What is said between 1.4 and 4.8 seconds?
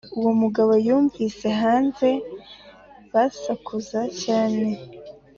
hanze basakuza cyane